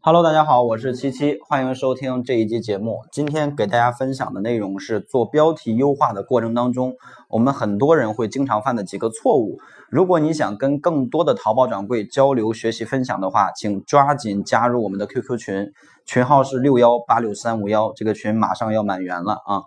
[0.00, 3.00] Hello，大家好，我是七七，欢迎收听这一期节目。
[3.10, 6.94] 今天给大家分享的内容是做标题优化的过程当中，
[7.28, 9.58] 我们很多人会经常犯的几个错误。
[9.90, 15.72] 如果你想跟更多的淘宝掌柜交流、学习、分享的话，请抓紧加入我们的 QQ 群，
[16.06, 19.62] 群号是六幺八六三五幺，这个群马上要满员了啊。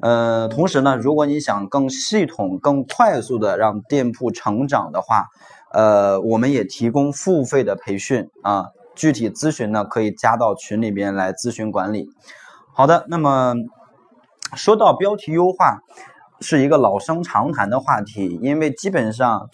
[0.00, 5.24] 呃，同时呢，如果你想更系统、更快速的让店铺成长的话，
[5.72, 8.66] 呃，我们也提供付费的培训啊。
[8.94, 12.08] 具体咨询呢，可以加到群里边来咨询管理。
[12.72, 13.54] 好的，那么
[14.54, 15.80] 说到标题优化，
[16.40, 19.48] 是一个老生常谈的话题，因为基本上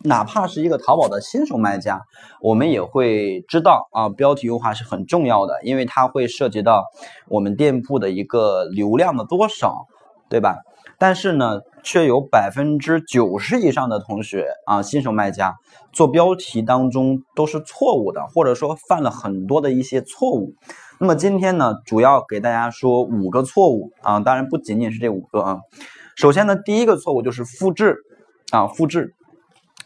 [0.00, 2.02] 哪怕是一个淘宝的新手卖家，
[2.40, 6.84] 我们也会知道啊，标题优化是很重要的，因为它会涉及到
[7.28, 9.86] 我们店铺的一个流量的多少，
[10.28, 10.56] 对吧？
[10.98, 15.54] 但是呢，却有百分之九十以上的同学啊，新手卖家
[15.92, 20.54] 做标题当中都是错误的，或者说犯了很多的一些错误。
[21.00, 25.58] 那么今天呢，主要给大家说五个错误啊，当然不仅仅是这五个啊。
[26.16, 27.96] 首先呢，第一个错误就是复制
[28.50, 29.14] 啊，复制。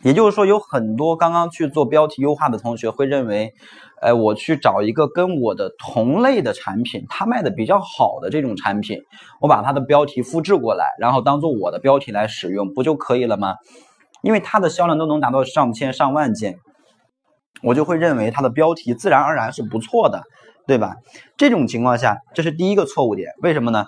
[0.03, 3.53] 也就是说，有很多刚刚去做标题优化的同学会认为，
[4.01, 8.99] 哎，我去找一个跟我的同类的产品，它卖的比较好的这种产品，
[9.41, 13.57] 我把它的标题复制过来，然后当做我的标题来使用，不就可以了吗？
[14.23, 16.59] 因为它的销量都能达到上千上万件，
[17.63, 20.23] 我就会认为它的标题自然而然是不错的，
[20.67, 20.97] 对吧？
[21.37, 23.33] 这种情况下，这是第一个错误点。
[23.43, 23.87] 为什么呢？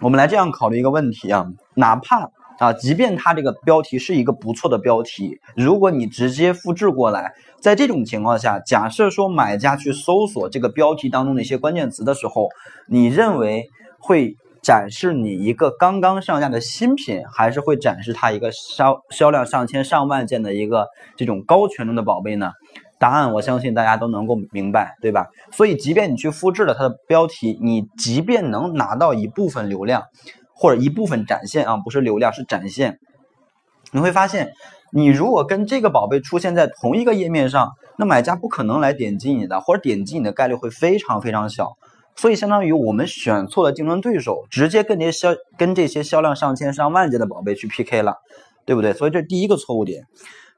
[0.00, 2.30] 我们来这样考虑一个问题啊，哪怕。
[2.58, 12.48] 啊，即便它这个标题是一个不错的标题，如果你直接复制过来，在这种情况下，假设说买家去搜索这个标题当中的一些关键词的时候，
[12.86, 22.52] 你认为会展示你一个刚刚上架的新品，还是会展示它一个销销量上千上万件的一个这种高权重的宝贝呢？
[22.98, 25.26] 答案我相信大家都能够明白，对吧？
[25.50, 30.04] 所以，即便你去复制了它的标题，你即便能拿到一部分流量。
[30.54, 32.98] 或者一部分展现啊，不是流量，是展现。
[33.92, 34.52] 你会发现，
[34.92, 41.76] 你如果跟这个宝贝出现在同一个页面上，那买家不可能来点击你的，或者点击你的概率会非常非常小。
[42.16, 48.18] 所以，相当于我们选错了竞争对手，直接跟这些销跟这些销量上千上万件的宝贝去 PK 了，
[48.64, 48.92] 对不对？
[48.92, 50.06] 所以这是第一个错误点。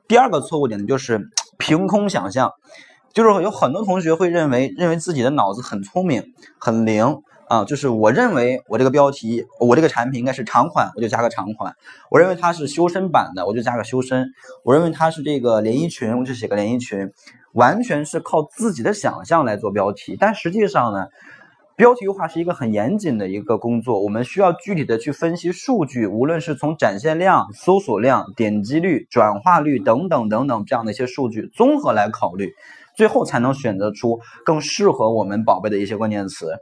[0.07, 1.29] 第二个错误点呢，就是
[1.59, 2.53] 凭空想象，
[3.13, 7.23] 就是有很多同学会认为认为自己的脑子很聪明，很灵。
[7.49, 11.73] 啊，就是我认为我这个标题，我这个产品应该是长款，我就加个长款；
[12.11, 14.25] 我认为它是修身版的，我就加个修身；
[14.65, 17.13] 我认为它是这个连衣裙，我就写个连衣裙。
[17.53, 21.07] 完全是靠自己的想象来做标题，但实际上呢，
[21.75, 32.53] 标题优化是一个很严谨的一个工作，我们需要具体的去分析数据，无论是从展现量、搜索量、点击率、转化率等等等等这样的一些数据综合来考虑，
[32.95, 36.53] 最后才能选择出更适合我们宝贝的一些关键词。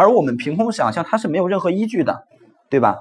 [0.00, 2.24] 而我们凭空想象，它是没有任何依据的，
[2.70, 3.00] 对吧？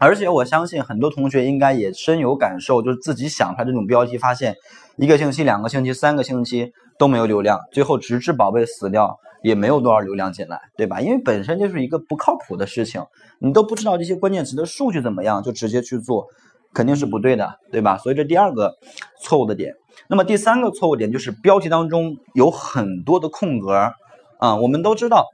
[0.00, 4.56] 而且我相信很多同学应该也深有感受，就是自己想出来这种标题，发现
[4.96, 11.00] 一个星期、两个星期、三个星期都没有流量，最后直至宝贝死掉也没有多少流量进来，对吧？
[11.00, 13.00] 因为本身就是一个不靠谱的事情，
[13.38, 16.26] 你都不知道这些关键词的数据怎么样，就直接去做，
[16.74, 17.96] 肯定是不对的，对吧？
[17.98, 18.74] 所以这第二个
[19.22, 19.74] 错误的点。
[20.08, 23.92] 那么第三个错误点就是标题当中有很多的空格
[24.40, 25.28] 啊，我们都知道。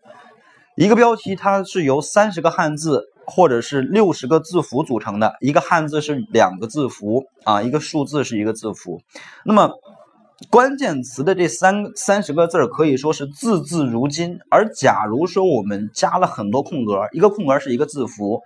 [0.77, 9.01] 一个标题它是由三十个汉字或者是六十个字符组成的，一个汉字是两个字符啊，一个数字是一个字符。
[9.47, 9.71] 那么
[10.51, 14.39] 关键词的这三三十个字可以说是字字如金。
[14.51, 18.43] 而假如说我们加了很多空格，一个空格是一个字符，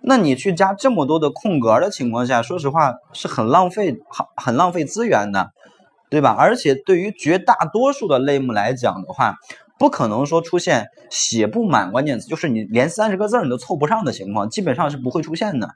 [0.00, 5.50] 那你去加这么多的空格的情况下，说实话是很浪费很很浪费资源的，
[6.08, 6.34] 对吧？
[6.38, 9.34] 而且对于绝大多数的类目来讲的话。
[9.78, 15.70] 不可能说出现写不满关键词，就是你连三十个字你都凑不上的情况，基本上是不会出现的。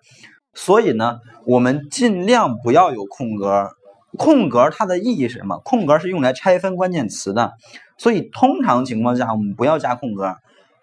[0.54, 3.70] 所以呢，我们尽量不要有空格。
[4.18, 5.58] 空格它的意义是什么？
[5.64, 7.52] 空格是用来拆分关键词的。
[7.96, 10.34] 所以通常情况下，我们不要加空格。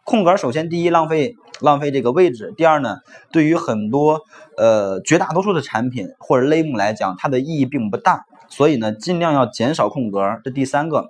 [0.03, 2.97] 空格首先第一浪费浪费这个位置，第二呢，
[3.31, 4.21] 对于很多
[4.57, 8.23] 呃绝大多数的产品或者类目来讲，它的意义并不大。
[8.47, 10.39] 所以呢，尽量要减少空格。
[10.43, 11.09] 这第三个。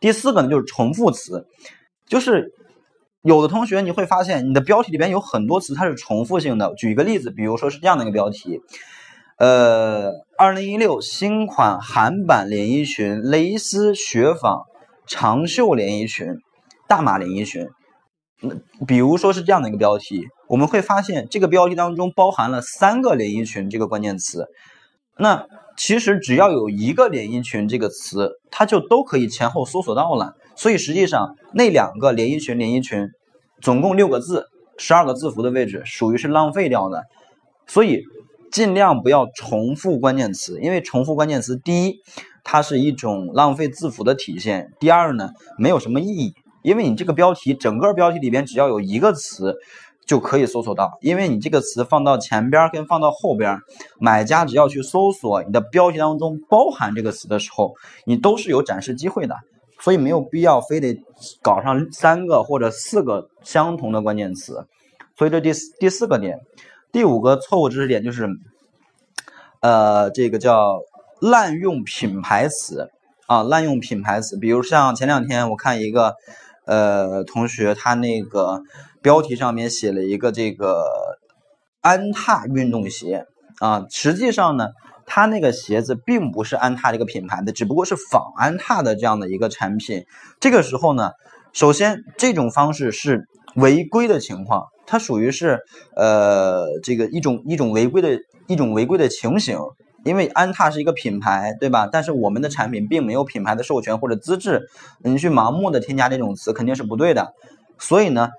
[0.00, 1.46] 第四个呢，就是重复词，
[2.06, 2.52] 就是
[3.22, 6.74] 有的同学你会发现，你的标题里边有很多词它是重复性的。
[6.74, 8.60] 举一个例子，比如说是这样的一个标题，
[9.38, 14.64] 呃，二零一六新款韩版连衣裙，蕾丝雪纺
[15.06, 16.34] 长袖连衣裙，
[16.86, 17.66] 大码连衣裙。
[18.40, 18.54] 那
[18.86, 24.46] 比如说是这样的一个标题，我们会发现这个标题当中包含了三个连衣裙这个关键词。
[25.18, 30.34] 那其实只要有一个连衣裙这个词，它就都可以前后搜索到了。
[30.56, 33.10] 所以实际上那两个连衣裙连衣裙，
[33.60, 34.46] 总共六个字，
[34.78, 37.04] 十二个字符的位置属于是浪费掉的。
[37.66, 38.02] 所以
[38.50, 41.96] 尽量不要重复关键词，因为重复关键词，第一，
[42.42, 49.56] 它是一种浪费字符的体现；第二呢，没有什么意义，因为你这个标题整个标题里边只要有一个词。
[50.06, 53.58] 就可以搜索到，因为你这个词放到前边跟放到后边，
[53.98, 57.74] 买家只要去搜索你的标题当中包含这个词的时候，
[58.04, 59.34] 你都是有展示机会的，
[59.80, 61.02] 所以没有必要非得
[61.42, 64.64] 搞上三个或者四个相同的关键词。
[65.16, 66.38] 所以这第四第四个点，
[66.92, 68.28] 第五个错误知识点就是，
[69.58, 70.82] 呃，这个叫
[71.20, 72.92] 滥用品牌词
[73.26, 76.14] 啊，滥用品牌词，比如像前两天我看一个
[76.64, 78.62] 呃同学他那个。
[79.06, 80.84] 标题上面写了一个这个
[81.80, 83.24] 安踏运动鞋
[83.60, 84.70] 啊，实际上呢，
[85.06, 90.04] 它那个鞋子并不是安踏这个品牌的，只不过是仿安踏的这样的一个产品。
[90.40, 91.12] 这个时候呢，
[91.52, 95.60] 首先这种方式是违规的情况，它属于是
[95.94, 98.18] 呃这个一种一种违规的
[98.48, 99.56] 一种违规的情形，
[100.04, 101.86] 因为安踏是一个品牌，对吧？
[101.86, 104.66] 但是我们的产品并没有品牌的授权或者资质，
[105.04, 107.34] 你去盲目的添加这种词肯定是不对的，
[107.78, 108.30] 所以呢。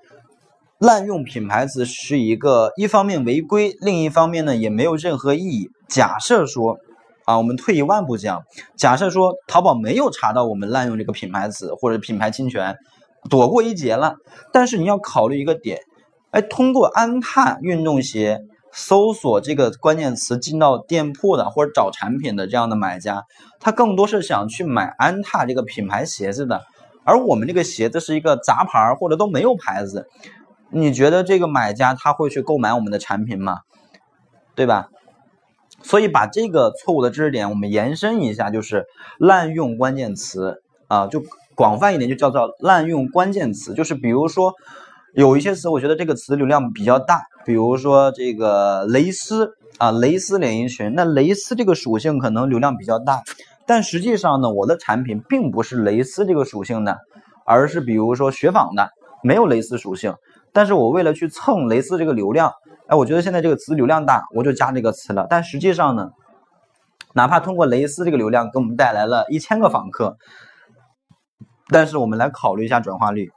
[0.78, 5.70] 滥用品牌词是一个一方面违规，另一方面呢也没有任何意义。
[5.88, 6.78] 假设说，
[7.24, 8.44] 啊，我们退一万步讲，
[8.76, 12.76] 假设说淘宝没有查到我们滥用这个品牌词或者品牌侵权，
[13.28, 14.14] 躲过一劫了。
[14.52, 15.80] 但是你要考虑一个点，
[16.30, 23.24] 哎，通过安踏运动鞋搜索这个关键词进到店铺的或者找产品的这样的买家，
[23.58, 26.62] 他更多是想去买安踏这个品牌鞋子的，
[27.02, 30.06] 而我们这个鞋子是一个杂牌或者都没有牌子。
[30.70, 33.60] 你觉得这个买家他会去购买我们的产品吗？
[34.54, 34.88] 对吧？
[35.82, 38.86] 所以把这个错误的知识点我们延伸一下，就是
[39.18, 41.22] 滥用关键词啊，就
[41.54, 43.74] 广泛一点就叫做滥用关键词。
[43.74, 44.54] 就是比如说
[45.14, 50.92] 有一些词，我觉得这个词流量比较大，比如说这个蕾丝啊，蕾丝连衣裙。
[50.96, 53.22] 那蕾丝这个属性可能流量比较大，
[53.64, 56.98] 但实际上呢，我的产品并不是蕾丝这个属性的，
[57.46, 58.90] 而是比如说雪纺的，
[59.22, 60.14] 没有蕾丝属性。
[60.58, 62.52] 但是我为了去蹭蕾丝这个流量，
[62.88, 65.24] 哎，我觉得现在这个词流量大，我就加这个词了。
[65.30, 66.10] 但实际上呢，
[67.14, 70.16] 哪怕通过蕾丝这个流量给我们带来了一千个访客，
[71.68, 73.30] 但是我们来考虑一下转化率，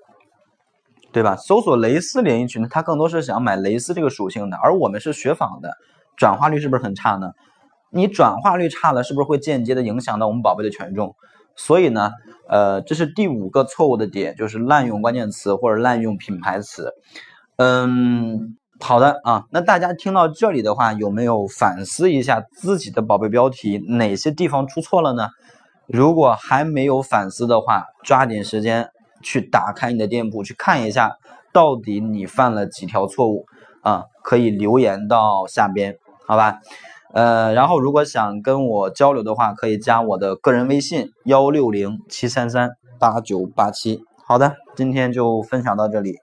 [1.12, 1.36] 对吧？
[1.36, 5.76] 搜索蕾丝连衣裙，它更多是想买蕾丝这个属性的，而我们是雪纺的，
[6.18, 7.30] 转化率是不是很差呢？
[7.92, 11.14] 你转化率差了，是不是会间接的影响到我们宝贝的权重？
[11.56, 12.12] 所以呢，
[12.48, 16.94] 呃，这是第五个错误的点，就是滥用关键词或者滥用品牌词。
[17.58, 25.30] 嗯，好的啊，那大家听到这里的话，有没有反思一下自己的宝贝标题哪些地方出错了呢？
[25.88, 28.90] 如果还没有反思的话，抓紧时间
[29.22, 31.18] 去打开你的店铺去看一下，
[31.52, 33.46] 到底你犯了几条错误
[33.82, 34.06] 啊？
[34.24, 36.60] 可以留言到下边，好吧？
[37.14, 44.02] 呃，然后如果想跟我交流的话，可以加我的个人微信幺六零七三三八九八七。
[44.26, 46.16] 好的，今天就分享到这里。